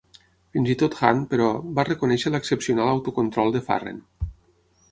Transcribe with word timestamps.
Fins 0.55 0.69
i 0.73 0.75
tot 0.83 0.95
Hunt, 1.09 1.19
però, 1.33 1.49
va 1.79 1.85
reconèixer 1.91 2.33
l'excepcional 2.37 2.91
autocontrol 2.97 3.55
de 3.57 3.65
Farren. 3.69 4.05